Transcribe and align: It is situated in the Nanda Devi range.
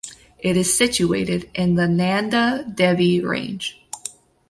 It 0.39 0.57
is 0.57 0.75
situated 0.75 1.51
in 1.53 1.75
the 1.75 1.87
Nanda 1.87 2.65
Devi 2.73 3.21
range. 3.23 3.79